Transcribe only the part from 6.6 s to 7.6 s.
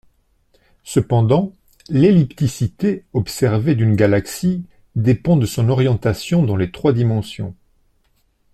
trois dimensions.